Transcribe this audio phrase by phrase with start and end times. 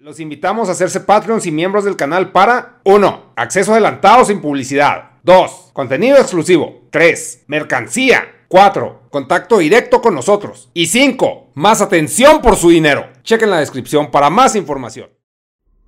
[0.00, 3.32] Los invitamos a hacerse Patreons y miembros del canal para 1.
[3.34, 5.10] Acceso adelantado sin publicidad.
[5.24, 5.70] 2.
[5.72, 6.86] Contenido exclusivo.
[6.90, 7.46] 3.
[7.48, 8.44] Mercancía.
[8.46, 9.08] 4.
[9.10, 10.70] Contacto directo con nosotros.
[10.72, 11.50] Y 5.
[11.54, 13.08] Más atención por su dinero.
[13.24, 15.10] Chequen la descripción para más información.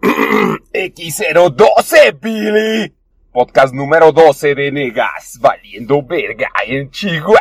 [0.03, 2.93] X012, Billy.
[3.31, 7.39] Podcast número 12 de Negas, valiendo verga en Chihuahua.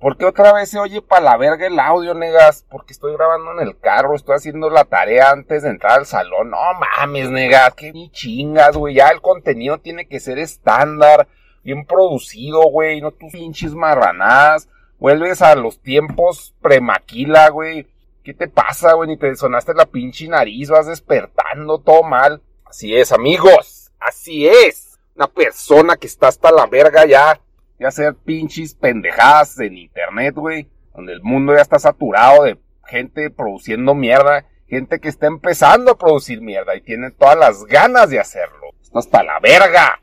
[0.00, 2.64] ¿Por qué otra vez se oye para la verga el audio, negas?
[2.70, 6.48] Porque estoy grabando en el carro, estoy haciendo la tarea antes de entrar al salón.
[6.48, 6.56] No
[6.96, 8.94] mames, negas, qué ni chingas, güey.
[8.94, 11.28] Ya el contenido tiene que ser estándar,
[11.62, 13.02] bien producido, güey.
[13.02, 14.70] No tus pinches marranadas.
[14.98, 17.86] Vuelves a los tiempos premaquila, güey.
[18.24, 19.10] ¿Qué te pasa, güey?
[19.10, 22.40] Ni te sonaste la pinche nariz, vas despertando, todo mal.
[22.64, 23.92] Así es, amigos.
[24.00, 24.98] Así es.
[25.14, 27.38] Una persona que está hasta la verga ya
[27.80, 33.30] de hacer pinches pendejadas en internet, güey, donde el mundo ya está saturado de gente
[33.30, 38.20] produciendo mierda, gente que está empezando a producir mierda y tiene todas las ganas de
[38.20, 38.74] hacerlo.
[38.82, 40.02] Está hasta la verga.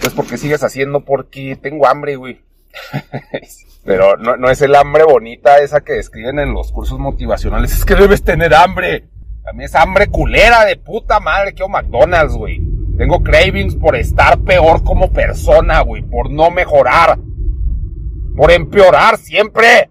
[0.00, 2.40] Pues porque sigues haciendo porque tengo hambre, güey.
[3.84, 7.72] Pero no, no, es el hambre bonita esa que describen en los cursos motivacionales.
[7.72, 9.08] Es que debes tener hambre.
[9.48, 12.60] A mí es hambre culera de puta madre que McDonald's, güey.
[13.02, 17.18] Tengo cravings por estar peor como persona, güey, por no mejorar,
[18.36, 19.90] por empeorar siempre.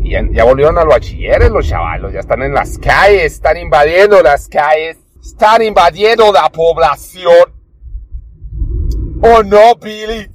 [0.00, 4.46] Y ya, volvieron al bachilleres los chavalos, ya están en las calles, están invadiendo las
[4.46, 7.52] calles, están invadiendo la población.
[9.22, 10.30] Oh no, Billy.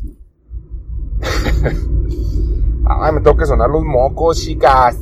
[2.89, 4.97] Ay, me tengo que sonar los mocos, chicas.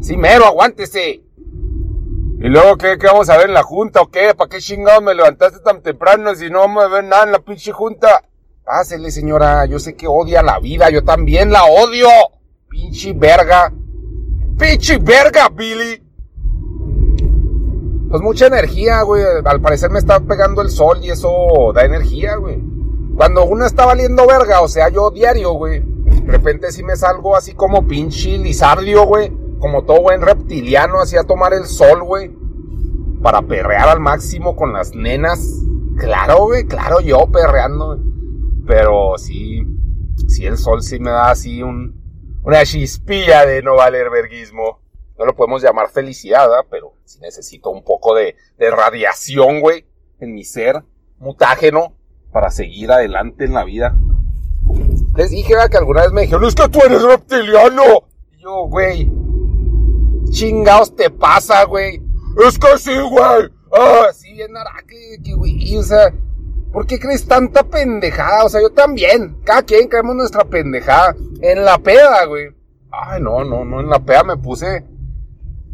[0.00, 1.20] Sí, mero, aguántese.
[2.44, 4.34] ¿Y luego qué, qué vamos a ver en la junta o qué?
[4.34, 7.38] ¿Para qué chingado me levantaste tan temprano si no vamos a ver nada en la
[7.38, 8.22] pinche junta?
[8.62, 12.06] Pásele, señora, yo sé que odia la vida, yo también la odio.
[12.68, 13.72] Pinche verga.
[14.58, 16.02] Pinche verga, Billy.
[18.10, 19.24] Pues mucha energía, güey.
[19.42, 22.62] Al parecer me está pegando el sol y eso da energía, güey.
[23.16, 25.80] Cuando uno está valiendo verga, o sea, yo diario, güey.
[25.80, 31.24] De repente sí me salgo así como pinche lizardio, güey como todo buen reptiliano, hacía
[31.24, 32.30] tomar el sol, güey.
[33.22, 35.40] Para perrear al máximo con las nenas.
[35.96, 37.98] Claro, güey, claro, yo perreando.
[38.66, 39.62] Pero sí,
[40.28, 41.98] sí, el sol sí me da así un,
[42.42, 44.82] una chispilla de no valer verguismo.
[45.18, 49.86] No lo podemos llamar felicidad, pero sí necesito un poco de, de radiación, güey,
[50.20, 50.84] en mi ser
[51.18, 51.94] mutágeno
[52.32, 53.96] para seguir adelante en la vida.
[55.16, 57.82] Les dije que alguna vez me dijeron, es que tú eres reptiliano.
[58.30, 59.23] Y yo, güey,
[60.34, 62.02] chingados te pasa, güey?
[62.46, 63.48] Es que sí, güey.
[63.72, 64.50] Ah, sí, bien
[65.24, 66.12] que, güey, o sea,
[66.72, 68.44] ¿por qué crees tanta pendejada?
[68.44, 69.40] O sea, yo también.
[69.44, 71.14] Cada quien creemos nuestra pendejada.
[71.40, 72.48] En la peda, güey.
[72.90, 74.84] Ay, no, no, no, en la peda me puse.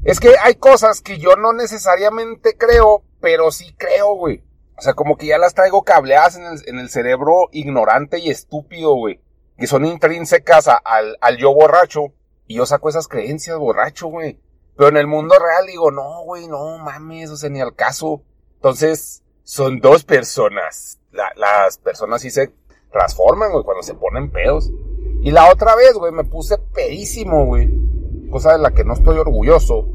[0.05, 4.45] Es que hay cosas que yo no necesariamente creo, pero sí creo, güey.
[4.77, 8.31] O sea, como que ya las traigo cableadas en el, en el cerebro ignorante y
[8.31, 9.21] estúpido, güey.
[9.59, 12.13] Que son intrínsecas al, al yo borracho.
[12.47, 14.39] Y yo saco esas creencias borracho, güey.
[14.81, 18.23] Pero en el mundo real digo, no, güey, no mames, o sea, ni al caso.
[18.55, 20.99] Entonces, son dos personas.
[21.37, 22.51] las personas sí se
[22.91, 24.71] transforman, güey, cuando se ponen pedos.
[25.21, 27.69] Y la otra vez, güey, me puse pedísimo, güey.
[28.31, 29.87] Cosa de la que no estoy orgulloso.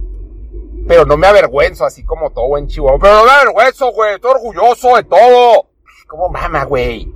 [0.88, 3.00] Pero no me avergüenzo, así como todo en Chihuahua.
[3.02, 5.66] Pero no me avergüenzo, güey, estoy orgulloso de todo.
[6.08, 7.12] ¿Cómo mama, güey?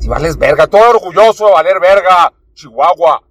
[0.00, 3.22] Si vales verga, estoy orgulloso de valer verga, Chihuahua.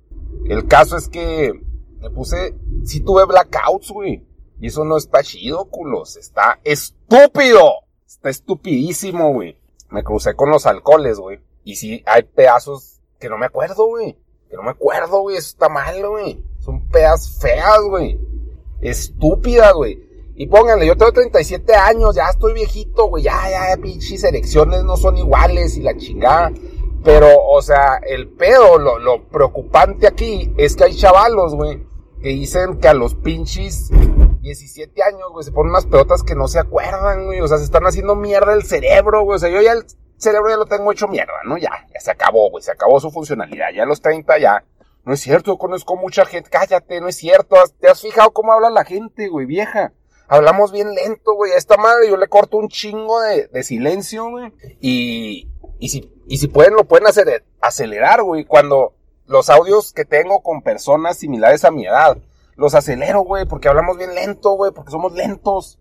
[0.45, 1.51] El caso es que
[1.99, 2.55] me puse
[2.85, 4.23] si tuve blackouts, güey.
[4.59, 6.17] Y eso no está chido, culos.
[6.17, 7.83] Está estúpido.
[8.05, 9.57] Está estupidísimo, güey.
[9.89, 11.39] Me crucé con los alcoholes, güey.
[11.63, 14.17] Y sí, hay pedazos que no me acuerdo, güey.
[14.49, 15.37] Que no me acuerdo, güey.
[15.37, 16.43] Eso está mal, güey.
[16.59, 18.19] Son pedazos feas, güey.
[18.81, 20.05] Estúpidas, güey.
[20.39, 23.23] Y pónganle, yo tengo 37 años, ya estoy viejito, güey.
[23.23, 26.51] Ya, ya, pinches elecciones no son iguales y la chingada.
[27.03, 31.87] Pero, o sea, el pedo, lo, lo preocupante aquí es que hay chavalos, güey
[32.21, 33.89] que dicen que a los pinches
[34.41, 37.41] 17 años, güey, se ponen unas pelotas que no se acuerdan, güey.
[37.41, 39.35] O sea, se están haciendo mierda el cerebro, güey.
[39.35, 39.85] O sea, yo ya el
[40.17, 41.57] cerebro ya lo tengo hecho mierda, ¿no?
[41.57, 42.63] Ya, ya se acabó, güey.
[42.63, 43.67] Se acabó su funcionalidad.
[43.75, 44.63] Ya a los 30 ya.
[45.05, 46.49] No es cierto, yo conozco mucha gente.
[46.49, 47.55] Cállate, no es cierto.
[47.79, 49.93] ¿Te has fijado cómo habla la gente, güey, vieja?
[50.27, 51.53] Hablamos bien lento, güey.
[51.53, 54.51] A esta madre yo le corto un chingo de, silencio, güey.
[54.81, 55.49] Y,
[55.79, 58.43] y si, y si pueden, lo pueden hacer, acelerar, güey.
[58.43, 58.96] Cuando,
[59.27, 62.17] los audios que tengo con personas similares a mi edad.
[62.55, 65.77] Los acelero, güey, porque hablamos bien lento, güey, porque somos lentos.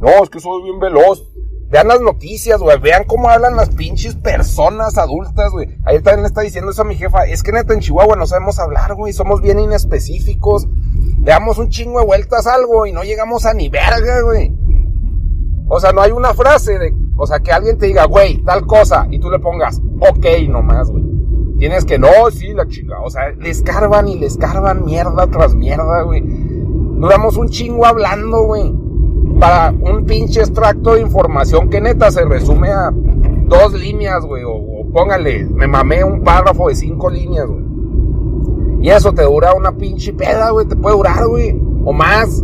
[0.00, 1.28] No, es que soy bien veloz.
[1.68, 2.80] Vean las noticias, güey.
[2.80, 5.78] Vean cómo hablan las pinches personas adultas, güey.
[5.84, 7.26] Ahí también le está diciendo eso a mi jefa.
[7.26, 9.12] Es que neta en Chihuahua no sabemos hablar, güey.
[9.12, 10.66] Somos bien inespecíficos.
[11.22, 14.52] le damos un chingo de vueltas algo y no llegamos a ni verga, güey.
[15.68, 18.66] O sea, no hay una frase de, o sea, que alguien te diga, güey, tal
[18.66, 21.09] cosa, y tú le pongas, ok, nomás, güey.
[21.60, 23.02] Tienes que, no, sí, la chica.
[23.02, 26.22] O sea, le escarban y le escarban mierda tras mierda, güey.
[26.24, 28.74] Duramos un chingo hablando, güey.
[29.38, 34.42] Para un pinche extracto de información que neta se resume a dos líneas, güey.
[34.42, 37.64] O, o póngale, me mamé un párrafo de cinco líneas, güey.
[38.80, 40.66] Y eso te dura una pinche peda, güey.
[40.66, 41.60] Te puede durar, güey.
[41.84, 42.42] O más.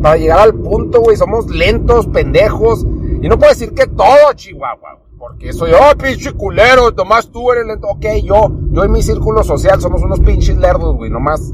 [0.00, 1.18] Para llegar al punto, güey.
[1.18, 2.86] Somos lentos, pendejos.
[3.20, 5.09] Y no puedo decir que todo, Chihuahua, güey.
[5.20, 6.90] Porque soy, oh, pinche culero.
[6.92, 7.88] Nomás tú eres lento.
[7.88, 8.50] Ok, yo.
[8.72, 11.10] Yo y mi círculo social somos unos pinches lerdos, güey.
[11.10, 11.52] Nomás.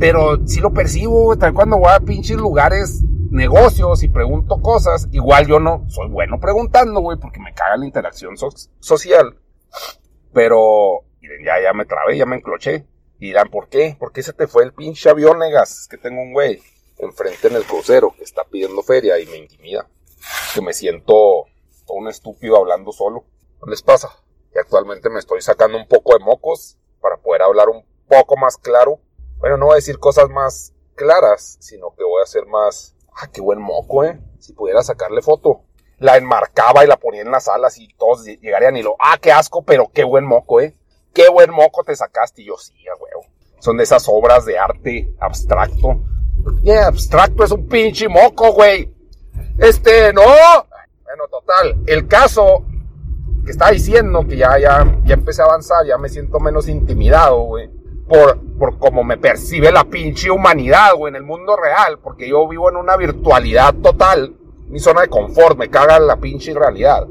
[0.00, 1.38] Pero sí lo percibo, güey.
[1.38, 5.06] Tal cuando voy a pinches lugares, negocios y pregunto cosas.
[5.12, 7.16] Igual yo no soy bueno preguntando, güey.
[7.16, 8.48] Porque me caga la interacción so
[8.80, 9.38] social.
[10.32, 11.04] Pero
[11.46, 12.86] ya, ya me trabé, ya me encloché.
[13.20, 13.96] Y dirán, ¿por qué?
[13.96, 15.82] ¿Por qué se te fue el pinche avión, negas?
[15.82, 16.60] Es que tengo un güey
[16.98, 19.86] enfrente en el crucero que está pidiendo feria y me intimida.
[20.52, 21.46] Que me siento
[21.94, 23.24] un estúpido hablando solo.
[23.60, 24.10] ¿No les pasa?
[24.54, 28.56] Y actualmente me estoy sacando un poco de mocos para poder hablar un poco más
[28.56, 29.00] claro.
[29.38, 32.96] Bueno, no voy a decir cosas más claras, sino que voy a hacer más...
[33.14, 34.20] Ah, qué buen moco, eh.
[34.38, 35.62] Si pudiera sacarle foto.
[35.98, 38.96] La enmarcaba y la ponía en las alas y todos llegarían y lo...
[38.98, 40.74] Ah, qué asco, pero qué buen moco, eh
[41.18, 42.42] qué buen moco te sacaste.
[42.42, 43.26] Y yo, sí, a huevo.
[43.58, 46.00] Son de esas obras de arte abstracto.
[46.62, 48.94] Yeah, abstracto es un pinche moco, güey.
[49.58, 50.22] Este, no.
[51.26, 51.76] Total.
[51.86, 52.64] El caso
[53.44, 57.42] que estaba diciendo que ya, ya, ya empecé a avanzar, ya me siento menos intimidado,
[57.42, 57.70] güey.
[58.08, 61.98] Por, por cómo me percibe la pinche humanidad, güey, en el mundo real.
[62.02, 64.34] Porque yo vivo en una virtualidad total.
[64.68, 67.06] Mi zona de confort, me caga la pinche realidad.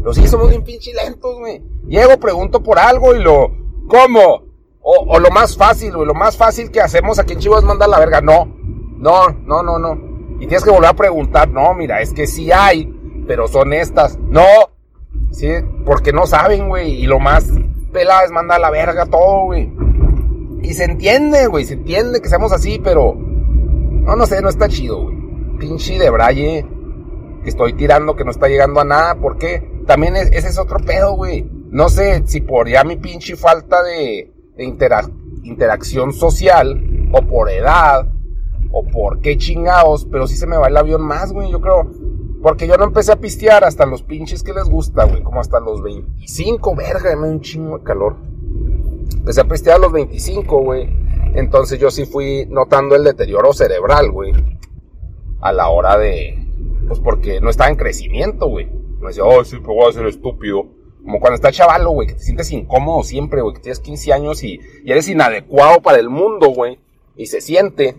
[0.00, 1.62] Pero sí somos bien pinche lentos, güey.
[1.86, 3.50] Llego, pregunto por algo y lo,
[3.88, 4.42] ¿cómo?
[4.80, 7.88] O, lo más fácil, güey, lo más fácil que hacemos aquí en Chivas es mandar
[7.88, 8.20] la verga.
[8.22, 10.07] No, no, no, no, no.
[10.38, 12.92] Y tienes que volver a preguntar, no, mira, es que sí hay,
[13.26, 14.18] pero son estas.
[14.18, 14.44] No,
[15.32, 15.48] sí,
[15.84, 17.02] porque no saben, güey.
[17.02, 17.50] Y lo más
[17.92, 19.72] pelada es mandar la verga todo, güey.
[20.62, 23.14] Y se entiende, güey, se entiende que seamos así, pero...
[23.14, 25.16] No, no sé, no está chido, güey.
[25.58, 26.66] Pinche de braille
[27.42, 29.14] que estoy tirando que no está llegando a nada.
[29.16, 29.82] ¿Por qué?
[29.86, 31.46] También ese es otro pedo, güey.
[31.70, 34.32] No sé si por ya mi pinche falta de,
[35.42, 38.06] interacción social, o por edad,
[38.70, 41.90] o por qué chingados, pero sí se me va el avión más, güey, yo creo.
[42.42, 45.58] Porque yo no empecé a pistear hasta los pinches que les gusta, güey, como hasta
[45.60, 48.16] los 25, verga, me un chingo de calor.
[49.12, 50.88] Empecé a pistear a los 25, güey.
[51.34, 54.32] Entonces yo sí fui notando el deterioro cerebral, güey.
[55.40, 56.38] A la hora de...
[56.86, 58.66] Pues porque no estaba en crecimiento, güey.
[59.00, 60.66] Me decía, oh, pero voy a ser estúpido.
[61.02, 64.42] Como cuando estás chavalo, güey, que te sientes incómodo siempre, güey, que tienes 15 años
[64.42, 66.78] y, eres inadecuado para el mundo, güey.
[67.16, 67.96] Y se siente.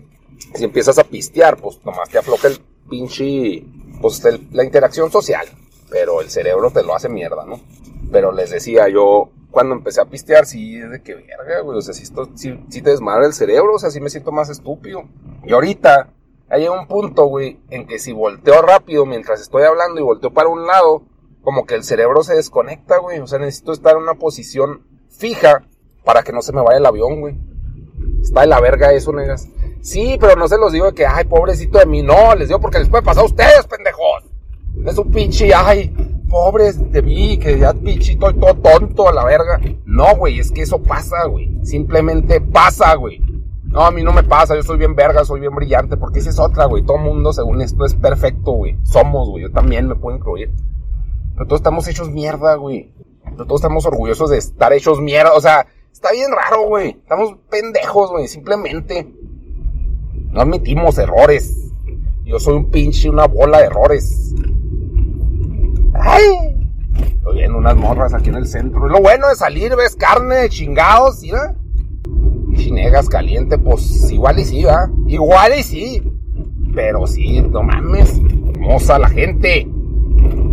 [0.54, 3.64] Si empiezas a pistear, pues nomás te afloja el pinche,
[4.00, 4.22] pues
[4.52, 5.46] la interacción social.
[5.90, 7.60] Pero el cerebro te lo hace mierda, ¿no?
[8.10, 11.78] Pero les decía yo, cuando empecé a pistear, sí, de que verga, güey.
[11.78, 14.48] O sea, si, esto, si, te desmadra el cerebro, o sea, sí me siento más
[14.48, 15.04] estúpido.
[15.44, 16.12] Y ahorita
[16.48, 20.48] hay un punto, güey, en que si volteo rápido mientras estoy hablando y volteo para
[20.48, 21.02] un lado,
[21.42, 23.18] como que el cerebro se desconecta, güey.
[23.18, 25.64] O sea, necesito estar en una posición fija
[26.04, 27.36] para que no se me vaya el avión, güey.
[28.20, 29.48] Está de la verga eso, negas.
[29.80, 32.02] Sí, pero no se los digo de que, ay, pobrecito de mí.
[32.02, 34.24] No, les digo porque les puede pasar a ustedes, pendejos.
[34.84, 35.94] Es un pinche, ay,
[36.28, 39.60] pobres de mí, que ya pinche estoy todo tonto a la verga.
[39.84, 41.50] No, güey, es que eso pasa, güey.
[41.64, 43.20] Simplemente pasa, güey.
[43.64, 46.30] No, a mí no me pasa, yo soy bien verga, soy bien brillante, porque esa
[46.30, 46.84] es otra, güey.
[46.84, 48.76] Todo mundo, según esto, es perfecto, güey.
[48.82, 49.44] Somos, güey.
[49.44, 50.52] Yo también me puedo incluir.
[51.34, 52.92] Pero todos estamos hechos mierda, güey.
[53.24, 55.34] Pero todos estamos orgullosos de estar hechos mierda.
[55.34, 55.66] O sea,
[56.00, 56.90] está bien raro, güey.
[56.90, 58.26] Estamos pendejos, güey.
[58.26, 59.06] Simplemente
[60.30, 61.70] no admitimos errores.
[62.24, 64.34] Yo soy un pinche, una bola de errores.
[65.92, 66.56] ¡Ay!
[67.16, 68.88] Estoy viendo unas morras aquí en el centro.
[68.88, 71.32] Lo bueno de salir, ves carne de chingados, ¿sí?
[72.56, 74.90] Chinegas caliente, pues igual y sí, ¿va?
[75.06, 76.02] Igual y sí.
[76.74, 78.18] Pero sí, no mames.
[78.54, 79.68] Hermosa la gente.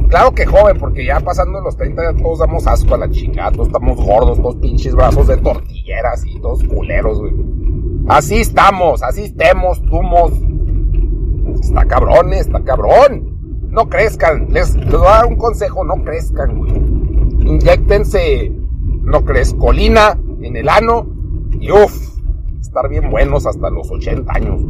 [0.09, 3.51] Claro que joven, porque ya pasando los 30 ya todos damos asco a la chica,
[3.51, 7.33] todos estamos gordos, todos pinches brazos de tortilleras y todos culeros, güey.
[8.07, 10.31] Así estamos, así estemos, tumos.
[11.61, 13.67] Está cabrón, está cabrón.
[13.69, 16.71] No crezcan, les, les voy a dar un consejo, no crezcan, güey.
[17.51, 18.51] Inyectense,
[19.03, 19.23] no
[19.57, 21.05] colina en el ano
[21.59, 22.17] y uff,
[22.61, 24.61] estar bien buenos hasta los 80 años.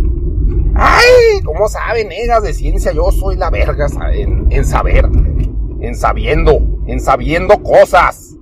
[0.79, 1.41] ¡Ay!
[1.43, 2.91] ¿Cómo saben, negas de ciencia?
[2.91, 5.09] Yo soy la verga en, saber,
[5.79, 8.35] en sabiendo, en sabiendo cosas.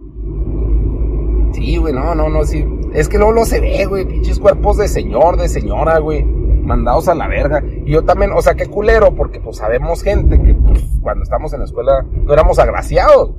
[1.54, 2.66] Sí, güey, no, no, no, sí.
[2.94, 7.08] Es que luego lo se ve, güey, pinches cuerpos de señor, de señora, güey, mandados
[7.08, 7.64] a la verga.
[7.86, 11.54] Y yo también, o sea, qué culero, porque pues sabemos gente que pues, cuando estamos
[11.54, 13.32] en la escuela no éramos agraciados.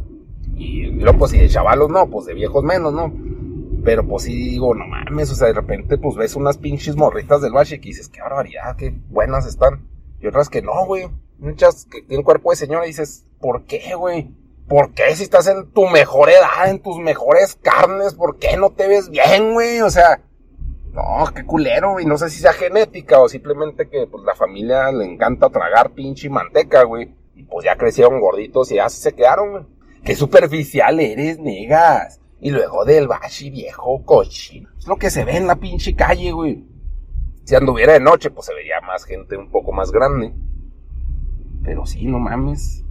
[0.55, 3.13] Y luego pues si de chavalos no, pues de viejos menos, ¿no?
[3.87, 7.41] Pero pues sí digo, no mames, o sea, de repente pues ves unas pinches morritas
[7.41, 9.89] del bache y dices, qué barbaridad, qué buenas están.
[10.19, 11.09] Y otras que no, güey.
[11.39, 14.35] Muchas que tienen cuerpo de señora y dices, ¿por qué, güey?
[14.67, 18.71] ¿Por qué si estás en tu mejor edad, en tus mejores carnes, por qué no
[18.71, 19.81] te ves bien, güey?
[19.83, 20.21] O sea,
[20.93, 22.07] no, qué culero, güey.
[22.07, 26.29] No sé si sea genética o simplemente que pues la familia le encanta tragar pinche
[26.29, 27.15] manteca, güey.
[27.37, 29.65] Y pues ya crecieron gorditos y así se quedaron, güey.
[30.05, 32.21] Qué superficial eres, negas.
[32.41, 34.69] Y luego del bachi viejo cochino.
[34.79, 36.65] Es lo que se ve en la pinche calle, güey.
[37.45, 40.35] Si anduviera de noche, pues se vería más gente un poco más grande.
[41.63, 42.85] Pero sí, no mames.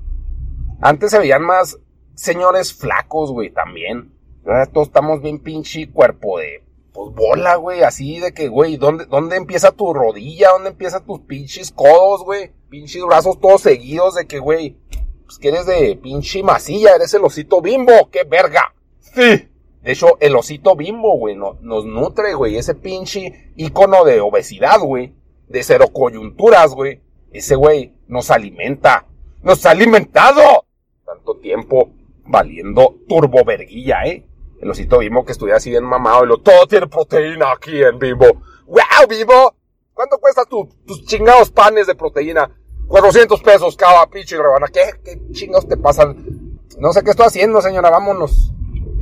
[0.81, 1.79] Antes se veían más
[2.15, 4.13] señores flacos, güey, también.
[4.45, 9.05] Ahora todos estamos bien pinche cuerpo de, pues bola, güey, así de que, güey, ¿dónde,
[9.05, 10.51] ¿dónde empieza tu rodilla?
[10.51, 12.51] ¿Dónde empieza tus pinches codos, güey?
[12.69, 14.77] Pinches brazos todos seguidos de que, güey,
[15.25, 18.74] pues que eres de pinche masilla, eres el osito bimbo, qué verga.
[19.15, 19.49] Sí.
[19.81, 25.13] De hecho, el osito bimbo, güey, nos nutre, güey, ese pinche icono de obesidad, güey,
[25.47, 27.01] de cero coyunturas, güey.
[27.31, 29.05] Ese güey nos alimenta,
[29.43, 30.65] nos ha alimentado
[31.05, 31.91] tanto tiempo
[32.25, 34.25] valiendo turboverguilla, ¿eh?
[34.61, 37.99] El osito Bimbo que estuviera así bien mamado y lo todo tiene proteína aquí en
[37.99, 38.25] Bimbo.
[38.65, 39.53] ¡Wow, Bimbo!
[39.93, 42.49] ¿Cuánto cuesta tus chingados panes de proteína?
[42.87, 44.67] 400 pesos cada pinche rebana.
[44.67, 46.57] ¿Qué, ¿Qué chingados te pasan?
[46.79, 48.51] No sé qué estoy haciendo, señora, vámonos.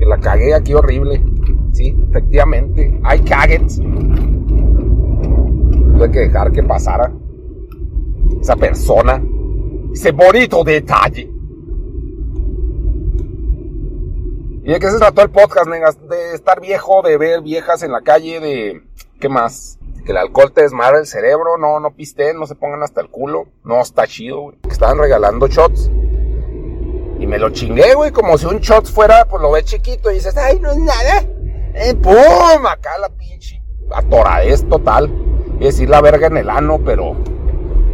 [0.05, 1.23] La cagué aquí horrible.
[1.71, 2.99] Sí, efectivamente.
[3.03, 3.77] Hay caguets.
[5.93, 7.11] Tuve que dejar que pasara
[8.41, 9.21] esa persona
[9.93, 11.29] ese bonito detalle.
[14.63, 15.99] ¿Y de qué se trató el podcast, negas?
[16.07, 18.81] De estar viejo, de ver viejas en la calle, de...
[19.19, 19.77] ¿Qué más?
[20.05, 23.09] Que el alcohol te desmadra el cerebro, no, no pisteen, no se pongan hasta el
[23.09, 23.45] culo.
[23.63, 24.57] No, está chido, güey.
[24.69, 25.89] Estaban regalando shots.
[27.23, 30.15] Y me lo chingué, güey, como si un shot fuera, pues lo ves chiquito y
[30.15, 31.23] dices, ay, no es nada.
[31.73, 32.67] Eh, ¡Pum!
[32.69, 33.63] Acá la pinche
[33.93, 35.09] atoradez total.
[35.57, 37.15] Y decir la verga en el ano, pero...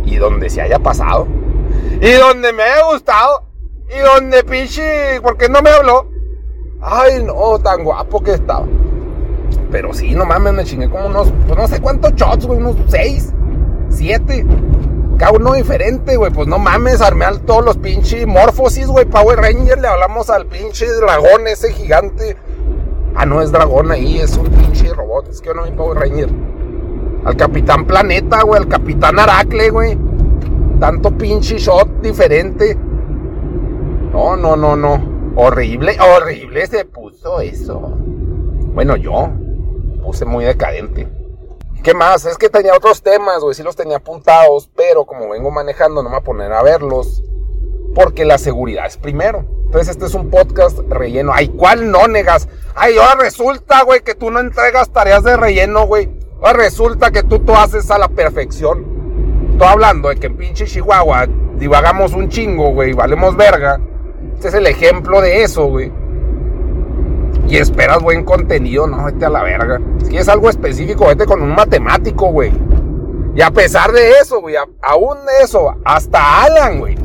[0.04, 1.28] Y donde se haya pasado.
[2.02, 3.44] Y donde me haya gustado.
[3.96, 6.10] Y donde pinche, porque no me habló.
[6.82, 8.66] Ay, no, tan guapo que estaba.
[9.70, 12.78] Pero sí, no mames, me chingué como unos, pues no sé cuántos shots, güey, unos
[12.88, 13.32] seis,
[13.90, 14.44] siete.
[15.20, 16.32] Cada uno diferente, güey.
[16.32, 19.06] Pues no mames, armé a todos los pinches morfosis, güey.
[19.06, 22.36] Power Ranger, le hablamos al pinche dragón ese gigante.
[23.14, 25.28] Ah, no es dragón ahí, es un pinche robot.
[25.30, 26.30] Es que yo no vi Power Ranger.
[27.26, 30.10] Al Capitán Planeta, güey, al Capitán Aracle, güey
[30.80, 32.76] tanto pinche shot diferente.
[34.12, 35.20] No, no, no, no.
[35.36, 37.80] Horrible, horrible se puso eso.
[38.74, 39.30] Bueno, yo
[40.04, 41.08] puse muy decadente.
[41.84, 42.26] ¿Qué más?
[42.26, 46.10] Es que tenía otros temas, güey, sí los tenía apuntados, pero como vengo manejando no
[46.10, 47.24] me voy a poner a verlos,
[47.96, 49.46] porque la seguridad es primero.
[49.66, 51.32] Entonces este es un podcast relleno.
[51.34, 52.48] Ay, ¿cuál no negas?
[52.76, 56.10] Ay, ahora resulta, güey, que tú no entregas tareas de relleno, güey.
[56.42, 59.00] Ahora resulta que tú tú haces a la perfección
[59.60, 63.78] estoy hablando de que en pinche Chihuahua divagamos un chingo, güey, valemos verga.
[64.36, 65.92] Este es el ejemplo de eso, güey.
[67.50, 69.82] Y esperas buen contenido, no, vete a la verga.
[70.08, 72.52] Si es algo específico, vete con un matemático, güey.
[73.36, 76.96] Y a pesar de eso, güey, aún de eso, hasta Alan, güey.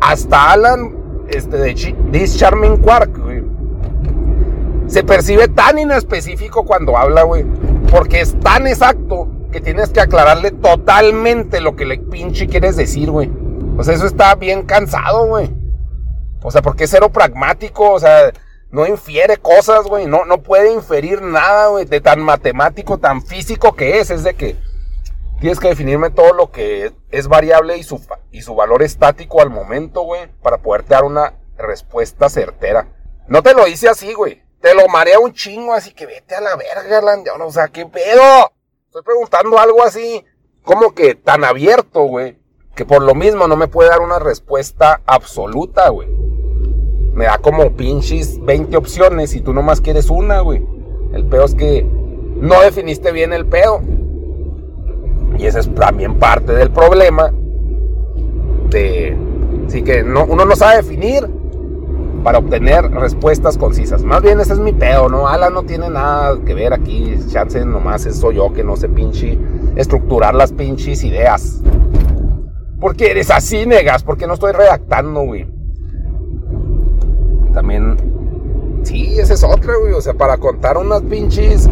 [0.00, 0.96] Hasta Alan,
[1.28, 1.74] este, de
[2.12, 3.42] This Charming Quark, güey.
[4.86, 7.44] Se percibe tan inespecífico cuando habla, güey.
[7.90, 13.10] Porque es tan exacto que tienes que aclararle totalmente lo que le pinche quieres decir,
[13.10, 13.30] güey.
[13.76, 15.50] O sea, eso está bien cansado, güey.
[16.42, 18.32] O sea, porque es cero pragmático, o sea,
[18.74, 20.06] no infiere cosas, güey.
[20.06, 24.10] No, no puede inferir nada, güey, de tan matemático, tan físico que es.
[24.10, 24.56] Es de que
[25.38, 29.48] tienes que definirme todo lo que es variable y su, y su valor estático al
[29.48, 32.88] momento, güey, para poderte dar una respuesta certera.
[33.28, 34.42] No te lo hice así, güey.
[34.60, 37.28] Te lo marea un chingo, así que vete a la verga, Land.
[37.42, 38.52] O sea, ¿qué pedo?
[38.86, 40.24] Estoy preguntando algo así,
[40.64, 42.40] como que tan abierto, güey,
[42.74, 46.23] que por lo mismo no me puede dar una respuesta absoluta, güey.
[47.14, 50.62] Me da como pinches 20 opciones y tú nomás quieres una, güey.
[51.12, 51.86] El pedo es que
[52.40, 53.80] no definiste bien el pedo.
[55.38, 57.32] Y ese es también parte del problema
[58.70, 59.16] de...
[59.66, 61.28] Así que no, uno no sabe definir
[62.24, 64.02] para obtener respuestas concisas.
[64.02, 65.28] Más bien ese es mi pedo, ¿no?
[65.28, 68.88] Alan no tiene nada que ver aquí, chance nomás es soy yo que no sé
[68.88, 69.38] pinche
[69.76, 71.60] estructurar las pinches ideas.
[72.80, 75.46] Porque eres así, negas, porque no estoy redactando, güey.
[77.54, 77.96] También
[78.84, 79.92] Sí, esa es otra, güey.
[79.94, 81.68] O sea, para contar unas pinches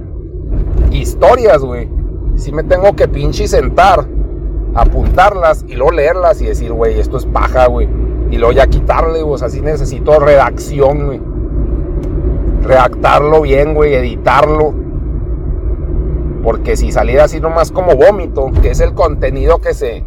[0.90, 1.88] historias, güey.
[2.34, 4.06] Sí me tengo que pinche sentar,
[4.74, 7.88] apuntarlas y luego leerlas y decir, güey, esto es paja, güey.
[8.30, 11.20] Y luego ya quitarle, o sea, sí necesito redacción, güey.
[12.64, 14.74] Redactarlo bien, güey, editarlo.
[16.42, 20.04] Porque si saliera así nomás como vómito, que es el contenido que se,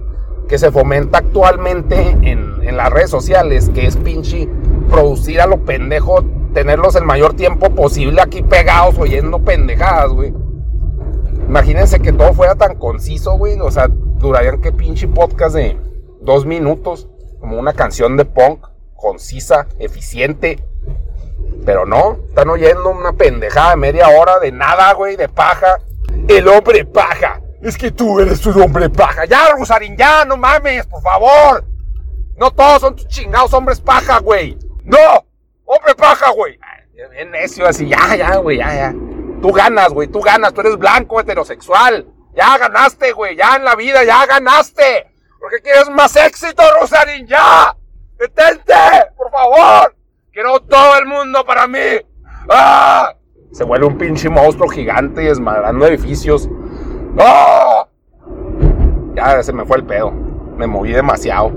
[0.50, 4.50] que se fomenta actualmente en, en las redes sociales, que es pinche
[4.90, 10.34] producir a lo pendejo, tenerlos el mayor tiempo posible aquí pegados oyendo pendejadas, güey.
[11.48, 13.60] Imagínense que todo fuera tan conciso, güey.
[13.60, 15.78] O sea, durarían que pinche podcast de
[16.22, 17.08] dos minutos,
[17.40, 20.64] como una canción de punk, concisa, eficiente.
[21.66, 25.80] Pero no, están oyendo una pendejada de media hora de nada, güey, de paja.
[26.28, 27.42] El hombre paja.
[27.62, 29.26] Es que tú eres un hombre paja.
[29.26, 31.64] Ya, Rosarín, ya, no mames, por favor.
[32.38, 34.58] No todos son tus chingados hombres paja, güey.
[34.90, 35.26] No,
[35.66, 36.60] hombre paja, güey.
[37.12, 38.96] Bien necio, así, ya, ya, güey, ya, ya.
[39.42, 42.08] Tú ganas, güey, tú ganas, tú eres blanco, heterosexual.
[42.36, 45.08] Ya ganaste, güey, ya en la vida, ya ganaste.
[45.40, 47.76] Porque quieres más éxito, Rosarín, ya.
[48.18, 48.74] Detente,
[49.16, 49.96] por favor.
[50.32, 52.02] Quiero todo el mundo para mí.
[52.50, 53.14] ¡Ah!
[53.52, 56.50] Se vuelve un pinche monstruo gigante y desmadrando edificios.
[57.20, 57.88] ¡Ah!
[59.14, 60.12] Ya se me fue el pedo.
[60.12, 61.52] Me moví demasiado.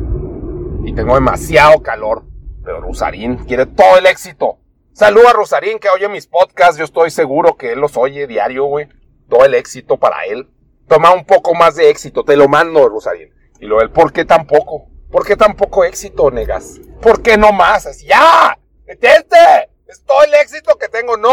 [0.85, 2.25] Y tengo demasiado calor.
[2.65, 4.59] Pero Rosarín quiere todo el éxito.
[4.93, 6.77] Saluda a Rosarín que oye mis podcasts.
[6.77, 8.89] Yo estoy seguro que él los oye diario, güey.
[9.29, 10.49] Todo el éxito para él.
[10.87, 12.25] Toma un poco más de éxito.
[12.25, 13.33] Te lo mando, Rosarín.
[13.61, 14.89] Y lo él, ¿por qué tan poco?
[15.11, 16.81] ¿Por qué tan poco éxito, negas?
[17.01, 17.87] ¿Por qué no más?
[17.87, 18.59] Así, ¡ya!
[18.87, 19.71] ¡Detente!
[19.87, 21.17] Es todo el éxito que tengo.
[21.17, 21.29] ¡No!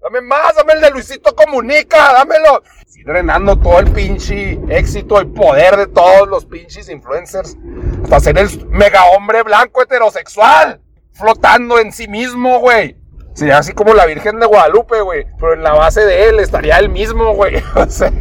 [0.00, 2.62] Dame más, dame el de Luisito Comunica, dámelo.
[2.86, 7.56] Estoy drenando todo el pinche éxito y poder de todos los pinches influencers.
[8.04, 10.80] Hasta ser el mega hombre blanco heterosexual.
[11.12, 12.96] Flotando en sí mismo, güey.
[13.34, 15.26] Sería así como la Virgen de Guadalupe, güey.
[15.38, 17.62] Pero en la base de él estaría el mismo, güey.
[17.74, 18.12] O sea,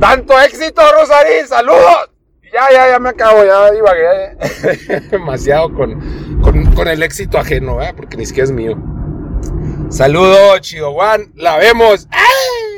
[0.00, 1.46] tanto éxito, Rosarín.
[1.46, 2.10] Saludos.
[2.52, 4.36] Ya, ya, ya me acabo, ya divagué
[5.10, 7.92] demasiado con, con, con, el éxito ajeno, ¿eh?
[7.94, 8.76] porque ni siquiera es mío.
[9.88, 10.60] Saludos,
[10.92, 12.08] Juan, la vemos.
[12.10, 12.69] ¡Ay!